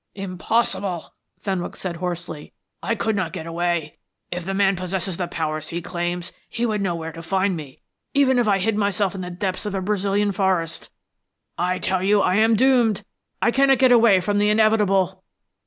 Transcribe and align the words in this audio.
"Impossible," 0.15 1.13
Fenwick 1.43 1.75
said 1.75 1.97
hoarsely. 1.97 2.53
"I 2.81 2.95
could 2.95 3.15
not 3.15 3.33
get 3.33 3.45
away. 3.45 3.99
If 4.31 4.45
the 4.45 4.55
man 4.55 4.75
possesses 4.75 5.15
the 5.17 5.27
powers 5.27 5.67
he 5.67 5.79
claims 5.79 6.31
he 6.49 6.65
would 6.65 6.81
know 6.81 6.95
where 6.95 7.11
to 7.11 7.21
find 7.21 7.55
me, 7.55 7.83
even 8.15 8.39
if 8.39 8.47
I 8.47 8.57
hid 8.57 8.75
myself 8.75 9.13
in 9.13 9.21
the 9.21 9.29
depths 9.29 9.67
of 9.67 9.75
a 9.75 9.81
Brazilian 9.81 10.31
forest. 10.31 10.89
I 11.55 11.77
tell 11.77 12.01
you 12.01 12.19
I 12.19 12.37
am 12.37 12.55
doomed. 12.55 13.03
I 13.43 13.51
cannot 13.51 13.77
get 13.77 13.91
away 13.91 14.19
from 14.21 14.39
the 14.39 14.49
inevitable." 14.49 15.23